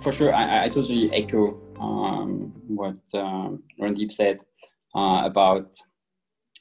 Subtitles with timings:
[0.00, 4.40] for sure, I, I totally echo um, what um, Randeep said
[4.94, 5.74] uh, about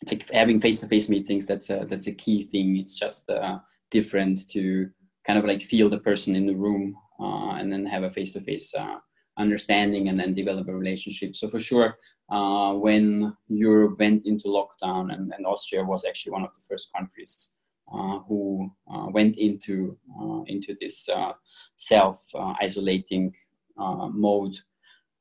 [0.05, 1.45] like having face-to-face meetings.
[1.45, 2.77] That's a that's a key thing.
[2.77, 3.59] It's just uh,
[3.91, 4.89] different to
[5.26, 8.73] kind of like feel the person in the room uh, and then have a face-to-face
[8.76, 8.98] uh,
[9.38, 11.35] understanding and then develop a relationship.
[11.35, 11.98] So for sure,
[12.30, 16.91] uh, when Europe went into lockdown, and, and, Austria was actually one of the first
[16.94, 17.56] countries uh,
[18.27, 21.34] who uh, went into uh, into this uh,
[21.76, 22.23] self
[22.62, 23.34] isolating
[23.78, 24.58] mode.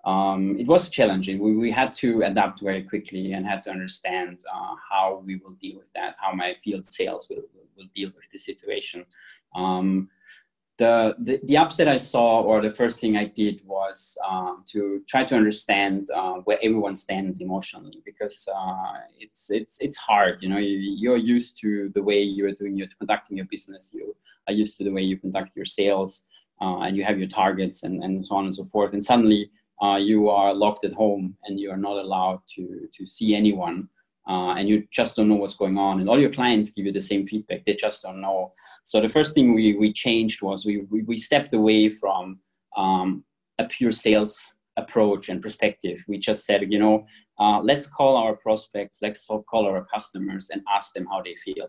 [0.05, 1.41] Um, it was challenging.
[1.41, 4.39] We, we had to adapt very quickly and had to understand
[4.89, 8.31] how we will deal with that, how my field sales will, will, will deal with
[8.31, 9.05] the situation.
[9.57, 10.09] Um,
[10.79, 15.25] the, the, upset I saw, or the first thing I did was um, to try
[15.25, 20.43] to understand uh, where everyone stands emotionally, because uh, it's it's it's hard.
[20.43, 23.91] You know, you, are used to the way you're doing, you're conducting your business.
[23.95, 24.15] You
[24.49, 26.27] are used to the way you conduct your sales,
[26.61, 28.93] uh, and you have your targets, and, and so on and so forth.
[28.93, 29.51] And suddenly,
[29.83, 33.89] uh, you are locked at home, and you are not allowed to to see anyone
[34.29, 36.01] uh, and you just don't know what's going on.
[36.01, 38.53] And all your clients give you the same feedback; they just don't know.
[38.85, 42.41] So the first thing we we changed was we we, we stepped away from
[42.77, 43.25] um,
[43.59, 46.03] a pure sales approach and perspective.
[46.07, 47.07] We just said, you know,
[47.39, 51.69] uh, let's call our prospects, let's call our customers, and ask them how they feel.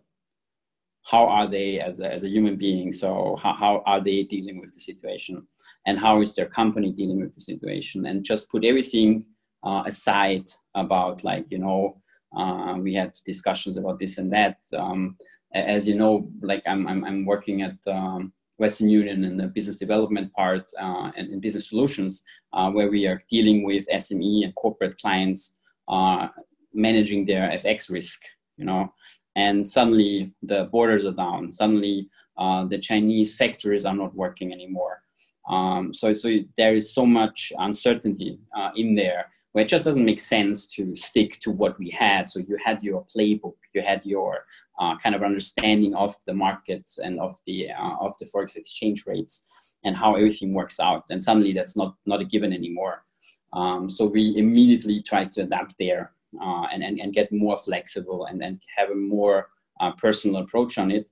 [1.03, 2.91] How are they as a, as a human being?
[2.91, 5.47] So how, how are they dealing with the situation,
[5.85, 8.07] and how is their company dealing with the situation?
[8.07, 9.25] And just put everything
[9.63, 12.01] uh, aside about like you know
[12.37, 14.57] uh, we had discussions about this and that.
[14.77, 15.17] Um,
[15.53, 19.77] as you know, like I'm, I'm, I'm working at um, Western Union in the business
[19.77, 24.55] development part uh, and in business solutions, uh, where we are dealing with SME and
[24.55, 25.55] corporate clients
[25.87, 26.27] uh,
[26.73, 28.21] managing their FX risk,
[28.57, 28.91] you know,
[29.35, 31.51] and suddenly the borders are down.
[31.51, 35.01] Suddenly uh, the Chinese factories are not working anymore.
[35.49, 40.05] Um, so, so there is so much uncertainty uh, in there where it just doesn't
[40.05, 42.27] make sense to stick to what we had.
[42.27, 44.45] So you had your playbook, you had your
[44.77, 49.07] uh, kind of understanding of the markets and of the uh, of the forex exchange
[49.07, 49.47] rates
[49.83, 51.05] and how everything works out.
[51.09, 53.03] And suddenly that's not not a given anymore.
[53.51, 58.27] Um, so we immediately tried to adapt there uh, and, and and get more flexible
[58.27, 61.09] and and have a more uh, personal approach on it.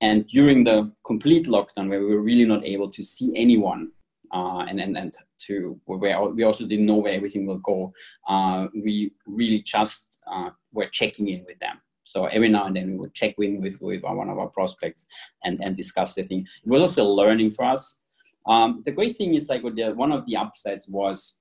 [0.00, 3.90] And during the complete lockdown, where we were really not able to see anyone
[4.32, 5.12] uh, and, and, and
[5.46, 7.92] to where we also didn't know where everything will go.
[8.28, 11.80] Uh, we really just uh, were checking in with them.
[12.04, 15.06] So every now and then we would check in with, with one of our prospects
[15.44, 16.46] and, and discuss the thing.
[16.64, 18.00] It was also learning for us.
[18.46, 21.36] Um, the great thing is like the, one of the upsides was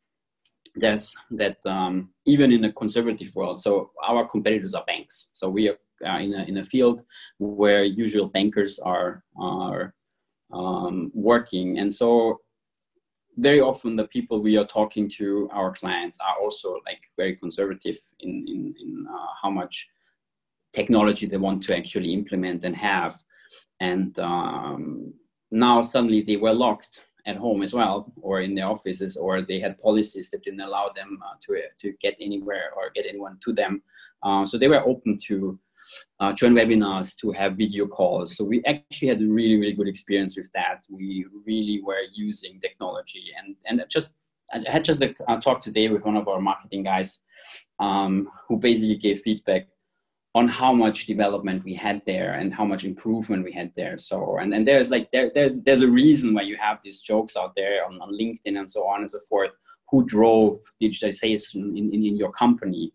[0.75, 5.30] that um, even in a conservative world, so our competitors are banks.
[5.34, 7.06] So we are uh, in, a, in a field
[7.40, 9.96] where usual bankers are, are
[10.53, 11.80] um, working.
[11.80, 12.41] And so
[13.38, 17.98] very often the people we are talking to our clients are also like very conservative
[18.20, 19.90] in, in, in uh, how much
[20.74, 23.16] technology they want to actually implement and have.
[23.80, 25.14] And um,
[25.52, 29.59] now suddenly they were locked at home as well or in their offices or they
[29.59, 33.54] had policies that didn't allow them uh, to, to get anywhere or get anyone to
[33.54, 33.84] them.
[34.24, 35.59] Uh, so they were open to
[36.20, 38.36] uh, join webinars to have video calls.
[38.36, 40.84] So we actually had a really really good experience with that.
[40.90, 43.26] We really were using technology.
[43.38, 44.14] And and just
[44.54, 47.20] I had just a, a talk today with one of our marketing guys
[47.80, 49.68] um, who basically gave feedback
[50.36, 53.98] on how much development we had there and how much improvement we had there.
[53.98, 57.36] So and, and there's like there, there's there's a reason why you have these jokes
[57.36, 59.52] out there on, on linkedin and so on and so forth.
[59.90, 62.94] Who drove digitalization in, in, in your company?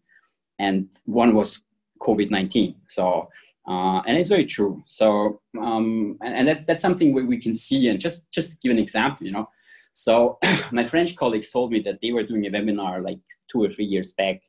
[0.59, 1.61] And one was
[2.03, 3.29] covid-19 so
[3.69, 7.55] uh, and it's very true so um, and, and, that's that's something we, we can
[7.55, 9.49] see and just just to give an example you know
[9.93, 10.39] so
[10.73, 13.21] my french colleagues told me that they were doing a webinar like
[13.51, 14.41] two or three years back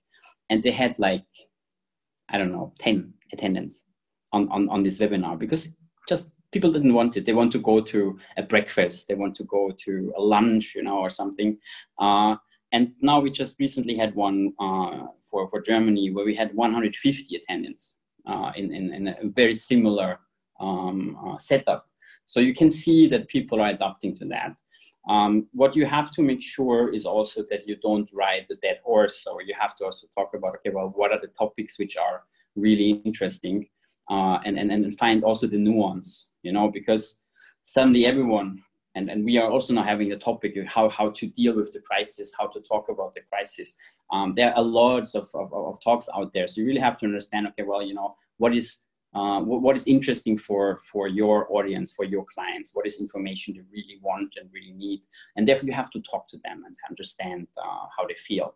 [0.50, 1.24] and they had like
[2.34, 3.86] I don't know, 10 attendance
[4.34, 5.70] on, on, on this webinar because
[6.10, 7.26] just people didn't want it.
[7.26, 10.84] They want to go to a breakfast, they want to go to a lunch, you
[10.84, 11.58] know, or something.
[12.00, 12.36] Uh,
[12.74, 17.36] and now we just recently had one uh, for, for Germany where we had 150
[17.36, 20.20] attendance uh, in, in, in, a very similar
[20.60, 21.88] um, uh, setup.
[22.26, 24.58] So you can see that people are adapting to that.
[25.08, 28.80] Um, what you have to make sure is also that you don't ride the dead
[28.84, 29.24] horse.
[29.24, 32.24] So you have to also talk about, okay, well, what are the topics which are
[32.56, 33.68] really interesting
[34.10, 37.20] uh, and, and, and find also the nuance, you know, because
[37.64, 38.64] suddenly everyone,
[38.96, 41.72] and, and we are also now having a topic of how, how to deal with
[41.72, 43.76] the crisis, how to talk about the crisis.
[44.12, 46.48] Um, there are lots of, of, of talks out there.
[46.48, 48.80] So you really have to understand, okay, well, you know, what is
[49.16, 53.54] uh, what, what is interesting for for your audience for your clients what is information
[53.54, 55.02] they really want and really need
[55.36, 58.56] and therefore you have to talk to them and understand uh, how they feel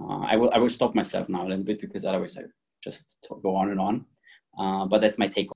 [0.00, 2.42] uh, i will i will stop myself now a little bit because otherwise i
[2.80, 4.04] just go on and on
[4.56, 5.48] uh, but that's my take